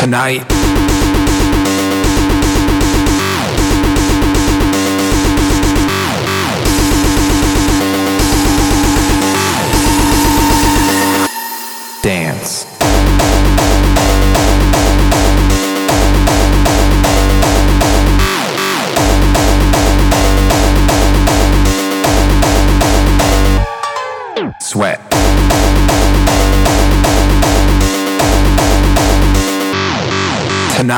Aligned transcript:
tonight. 0.00 0.59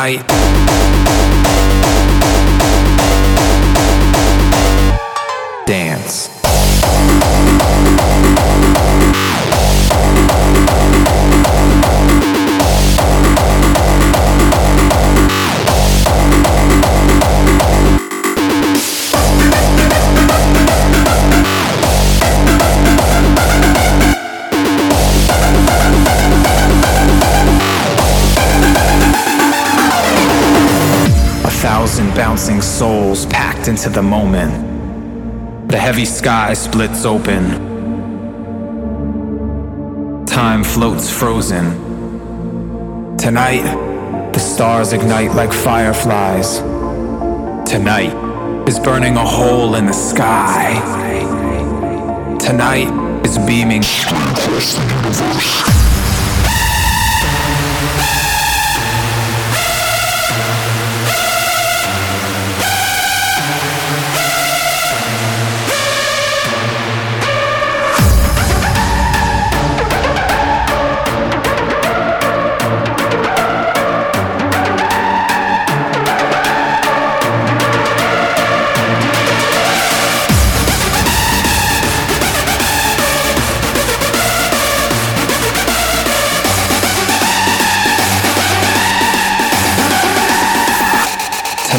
Tonight. 0.03 0.32
Into 33.69 33.89
the 33.89 34.03
moment. 34.03 35.69
The 35.69 35.79
heavy 35.79 36.05
sky 36.05 36.55
splits 36.55 37.05
open. 37.05 37.71
Time 40.27 40.65
floats 40.65 41.11
frozen. 41.11 43.17
Tonight, 43.19 43.63
the 44.33 44.41
stars 44.41 44.93
ignite 44.93 45.35
like 45.35 45.53
fireflies. 45.53 46.59
Tonight 47.69 48.15
is 48.69 48.79
burning 48.79 49.17
a 49.17 49.25
hole 49.25 49.75
in 49.75 49.87
the 49.87 49.93
sky. 49.93 50.81
Tonight 52.39 52.91
is 53.25 53.39
beaming. 53.39 53.83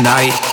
Tonight, 0.04 0.53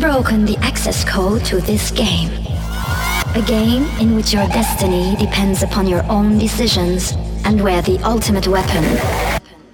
broken 0.00 0.44
the 0.44 0.56
access 0.58 1.04
code 1.04 1.44
to 1.44 1.60
this 1.60 1.90
game. 1.90 2.30
A 3.34 3.42
game 3.46 3.84
in 4.00 4.14
which 4.14 4.32
your 4.32 4.46
destiny 4.48 5.16
depends 5.16 5.62
upon 5.62 5.86
your 5.86 6.02
own 6.10 6.38
decisions 6.38 7.12
and 7.44 7.62
where 7.62 7.82
the 7.82 7.98
ultimate 8.00 8.46
weapon 8.46 8.84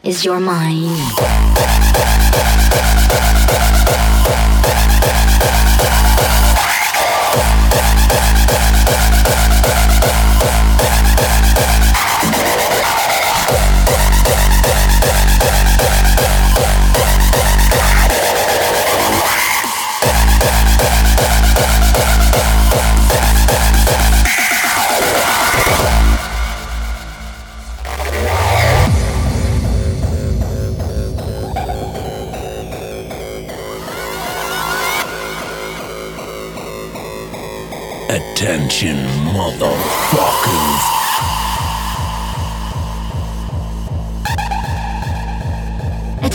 is 0.02 0.24
your 0.24 0.40
mind. 0.40 0.90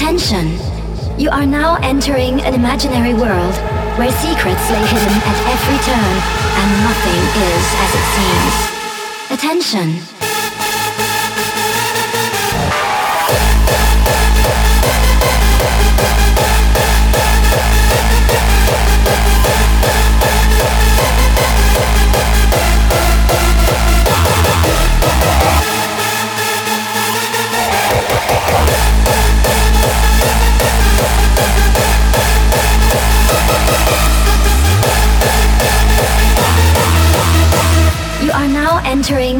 Attention! 0.07 0.57
You 1.19 1.29
are 1.31 1.45
now 1.45 1.75
entering 1.83 2.39
an 2.39 2.53
imaginary 2.53 3.13
world 3.13 3.53
where 3.99 4.09
secrets 4.09 4.71
lay 4.71 4.79
hidden 4.87 5.17
at 5.19 5.37
every 5.51 5.79
turn 5.83 6.15
and 6.61 6.69
nothing 6.87 7.23
is 7.43 7.65
as 7.83 7.91
it 7.99 8.05
seems. 8.15 9.67
Attention! 9.83 10.16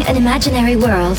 An 0.08 0.16
imaginary 0.16 0.76
world 0.78 1.18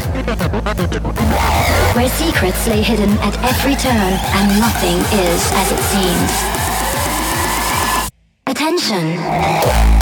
where 1.94 2.08
secrets 2.08 2.66
lay 2.66 2.82
hidden 2.82 3.10
at 3.18 3.36
every 3.44 3.74
turn 3.74 3.92
and 3.92 4.60
nothing 4.60 4.98
is 5.20 5.52
as 5.52 5.72
it 5.72 5.80
seems. 5.92 6.32
Attention! 8.46 9.97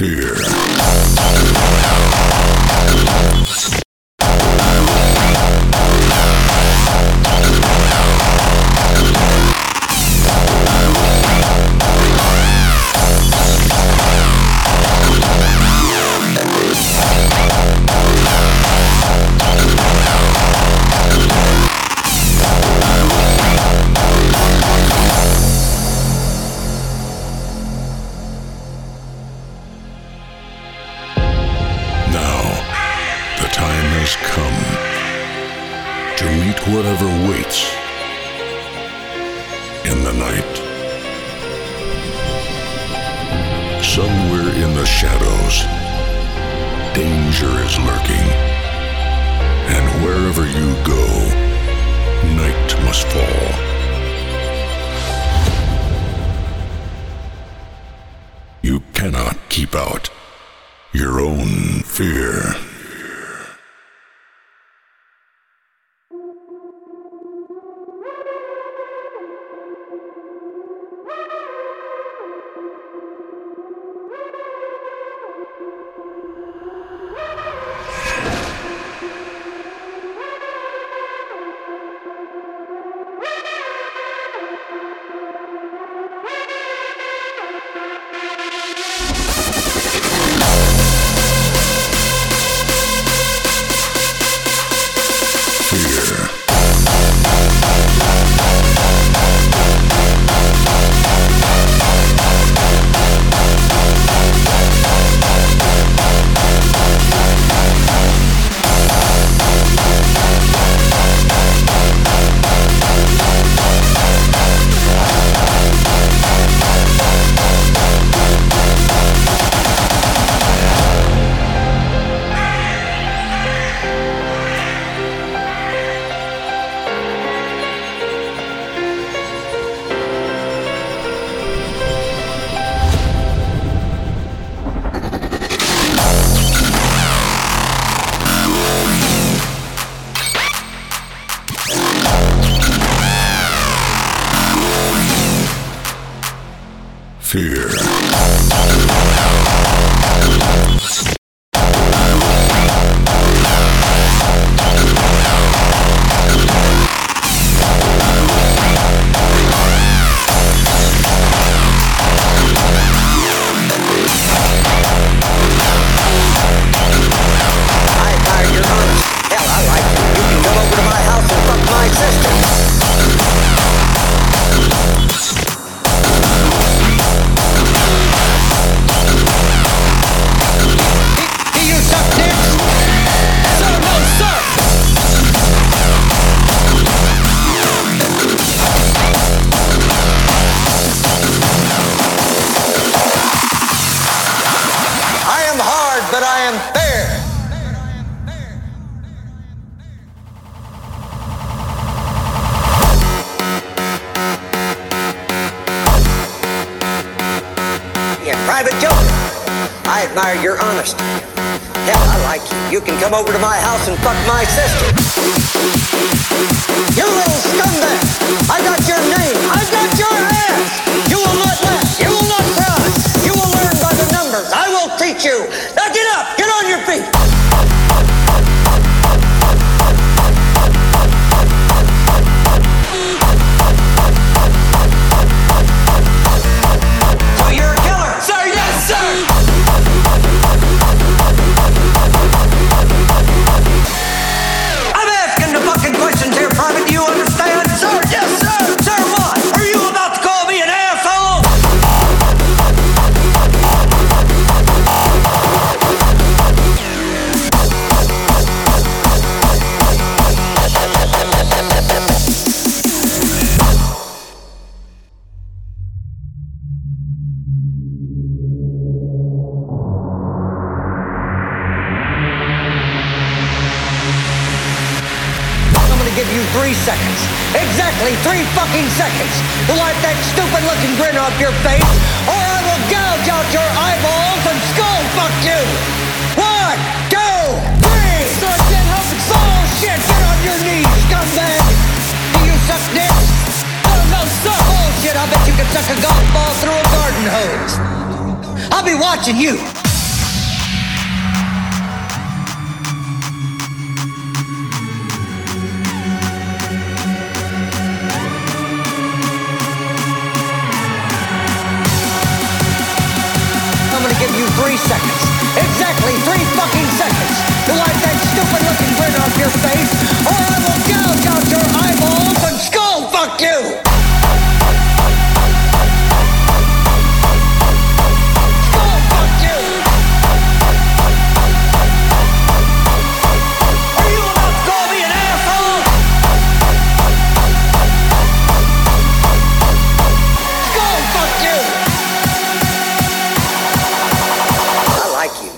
Fear. 0.00 1.19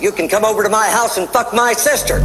You 0.02 0.10
can 0.10 0.28
come 0.28 0.44
over 0.44 0.64
to 0.64 0.68
my 0.68 0.88
house 0.88 1.16
and 1.16 1.28
fuck 1.28 1.54
my 1.54 1.74
sister. 1.74 2.20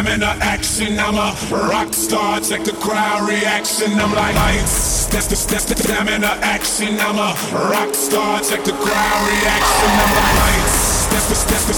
That's 0.00 0.20
the 0.20 0.44
action. 0.44 0.98
I'm 0.98 1.16
a 1.16 1.36
rock 1.68 1.92
star, 1.92 2.40
check 2.40 2.64
the 2.64 2.72
crowd 2.72 3.28
reaction. 3.28 3.92
I'm 4.00 4.12
like 4.14 4.34
lights, 4.34 5.06
that's 5.06 5.26
the 5.26 5.36
that's 5.52 5.66
the 5.66 5.76
stamina 5.76 6.40
action. 6.40 6.96
I'm 7.00 7.18
a 7.18 7.36
rock 7.68 7.94
star, 7.94 8.40
check 8.40 8.64
the 8.64 8.72
crowd 8.72 9.20
reaction. 9.28 9.90
I'm 10.00 10.12
like 10.16 10.36
lights, 10.40 11.06
that's 11.12 11.28
the 11.28 11.36
that's 11.52 11.66
the 11.68 11.74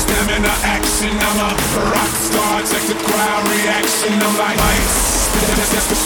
action. 0.62 1.10
I'm 1.18 1.38
a 1.42 1.50
rock 1.90 2.14
star, 2.14 2.62
check 2.62 2.84
the 2.86 2.98
crowd 3.02 3.42
reaction. 3.50 4.12
I'm 4.14 4.38
like 4.38 4.56
lights. 4.56 5.22
That's, 5.32 5.72
that's 5.72 5.88
the 5.88 5.96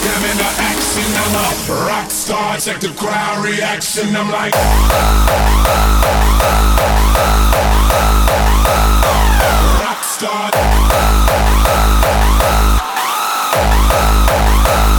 action. 0.63 1.09
I'm 1.19 1.35
a 1.35 1.85
rock 1.85 2.11
star. 2.11 2.57
Check 2.59 2.81
the 2.81 2.95
crowd 2.95 3.45
reaction. 3.45 4.15
I'm 4.15 4.31
like. 4.31 4.55
Rock 9.83 9.96
star. 10.17 10.51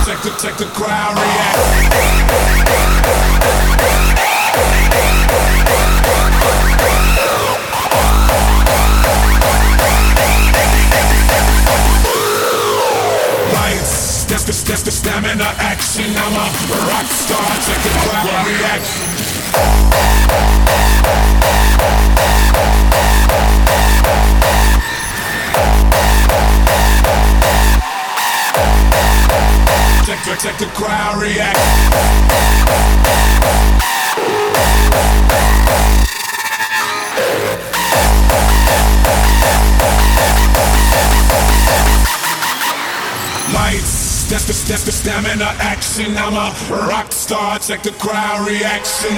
Check 0.05 0.21
the, 0.21 0.29
check 0.37 0.55
the 0.57 0.65
crowd 0.77 1.17
reaction. 1.17 1.89
Lights. 13.53 14.25
That's 14.25 14.45
the, 14.45 14.53
the 14.83 14.91
stamina 14.91 15.49
action. 15.57 16.05
I'm 16.15 16.33
a 16.33 16.45
rock 16.91 17.07
star. 17.09 17.41
Check 17.65 17.81
the 17.81 17.89
crowd 18.05 18.45
reaction. 18.45 19.17
Check, 30.23 30.39
check, 30.39 30.39
check 30.39 30.57
the 30.57 30.65
crowd 30.73 31.21
reaction. 31.21 31.63
Lights, 43.53 44.29
that's 44.29 44.45
the 44.45 44.53
that's 44.67 44.85
the 44.85 44.91
stamina 44.91 45.45
action. 45.59 46.17
I'm 46.17 46.33
a 46.33 46.87
rock 46.87 47.11
star. 47.11 47.59
Check 47.59 47.83
the 47.83 47.91
crowd 47.91 48.47
reaction. 48.47 49.17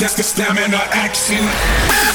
That's, 0.00 0.14
the 0.14 0.22
stamina 0.22 0.78
action. 0.92 2.09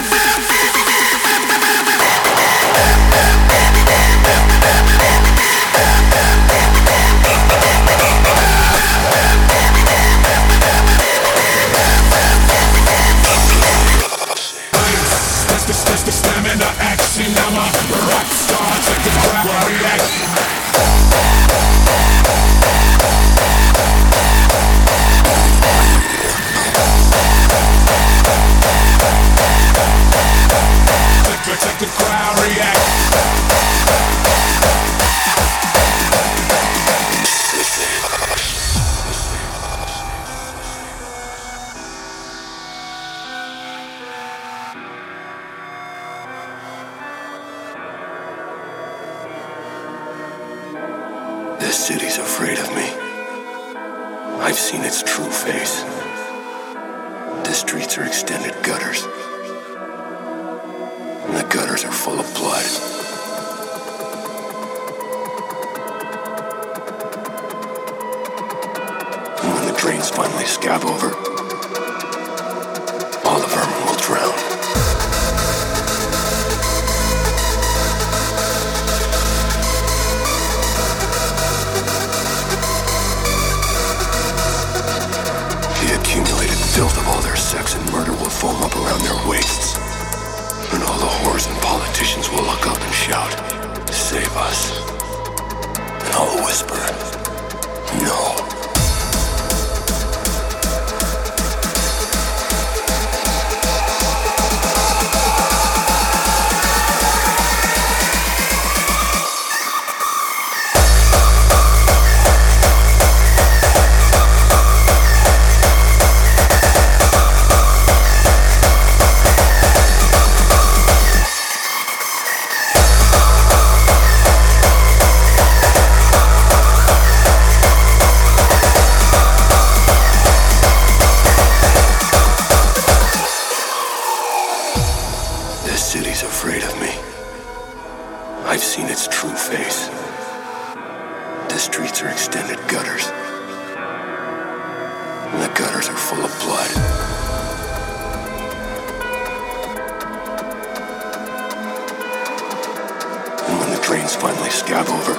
trains 153.86 154.15
finally 154.15 154.50
scab 154.50 154.88
over, 154.88 155.13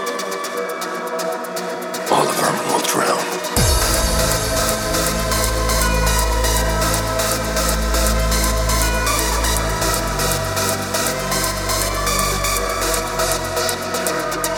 all 2.11 2.27
of 2.27 2.37
them 2.43 2.57
will 2.67 2.83
drown. 2.83 3.23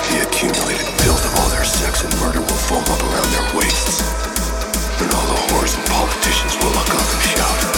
The 0.08 0.26
accumulated 0.26 0.86
filth 1.02 1.22
of 1.26 1.40
all 1.40 1.50
their 1.50 1.64
sex 1.64 2.02
and 2.02 2.18
murder 2.18 2.40
will 2.40 2.62
foam 2.64 2.84
up 2.84 3.02
around 3.12 3.28
their 3.28 3.58
waists. 3.58 4.00
And 5.02 5.12
all 5.12 5.26
the 5.26 5.38
whores 5.52 5.76
and 5.76 5.86
politicians 5.86 6.56
will 6.64 6.70
look 6.70 6.88
up 6.88 7.12
and 7.12 7.22
shout. 7.28 7.77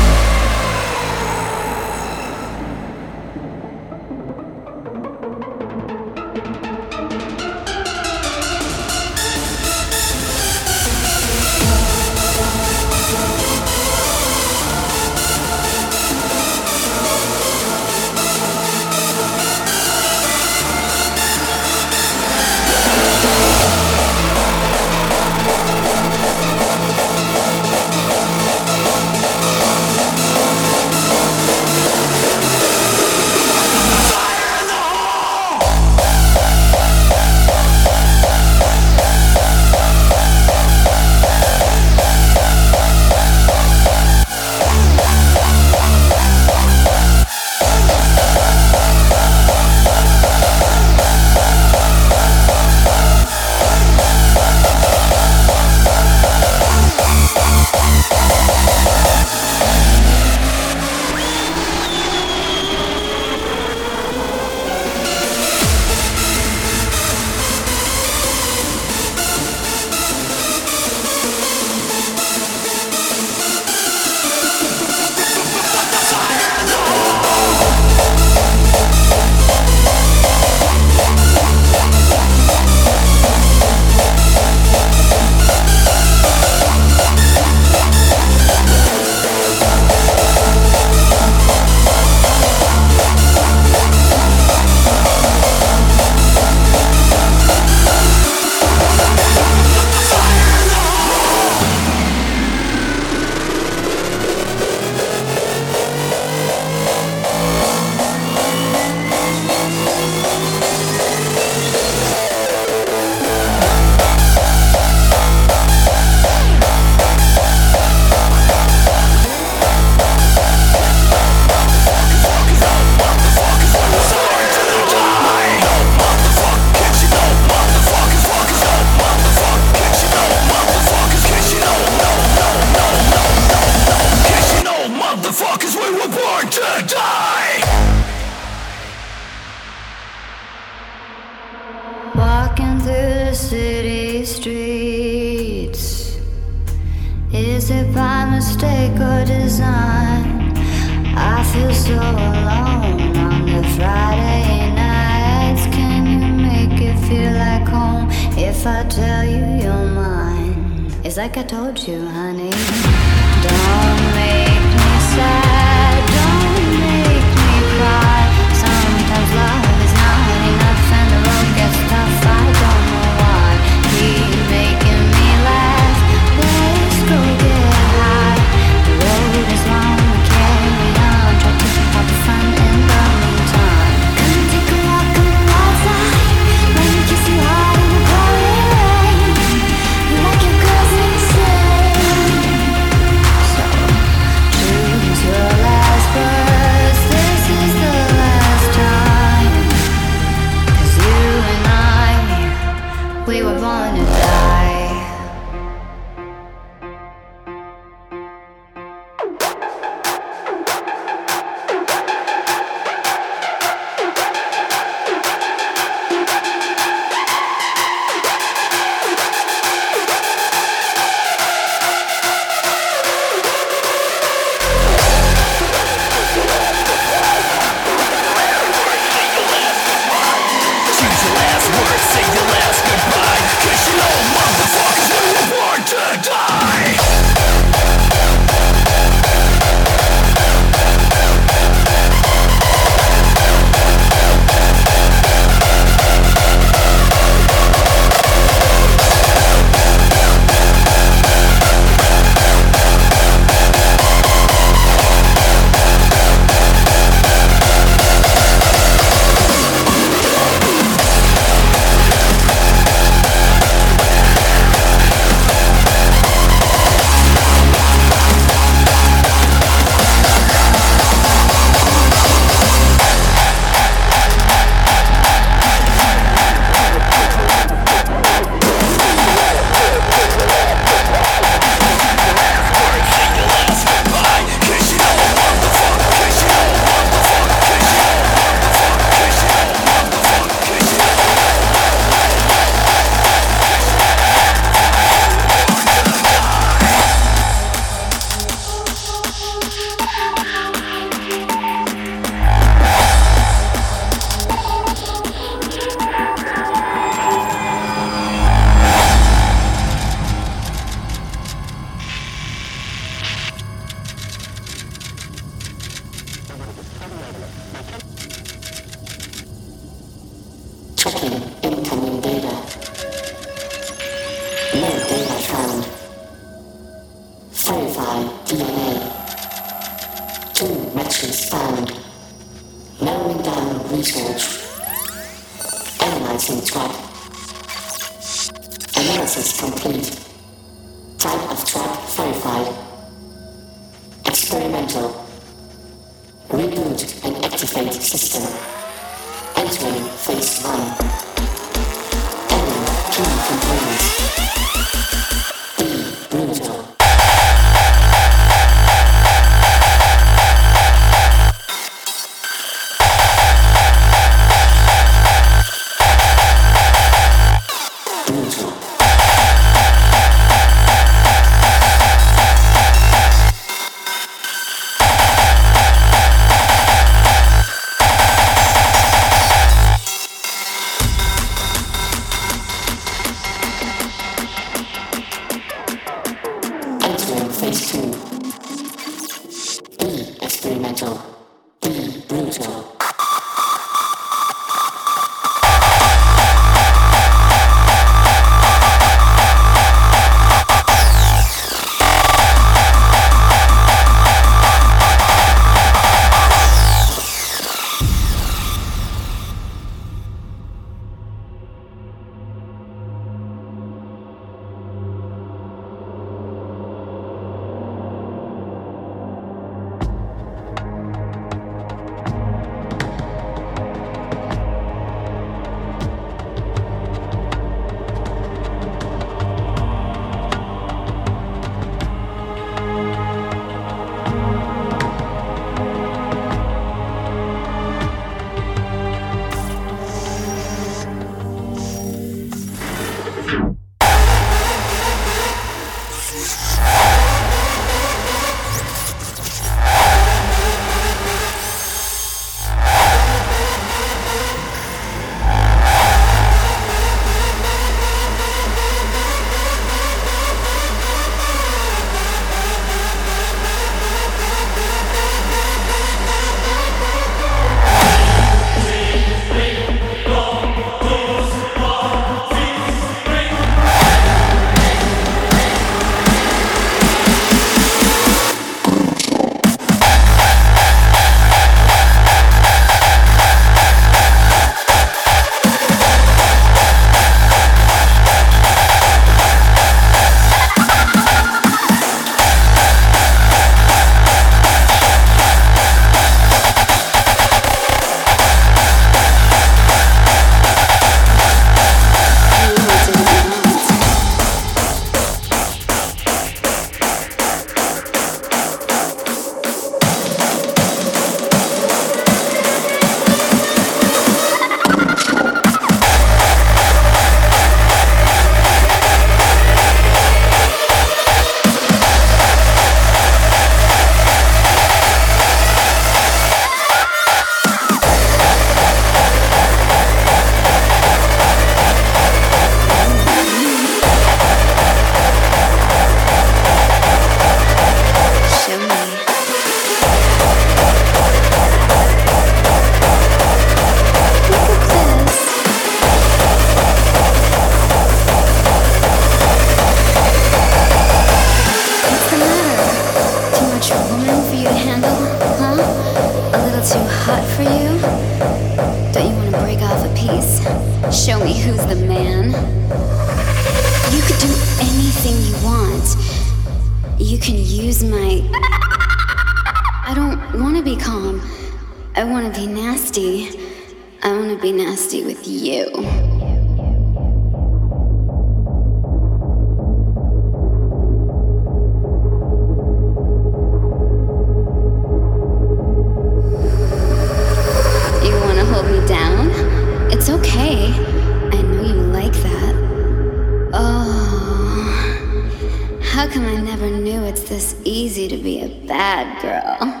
It's 597.61 597.75
easy 597.85 598.27
to 598.27 598.37
be 598.37 598.59
a 598.61 598.69
bad 598.87 599.39
girl? 599.39 600.00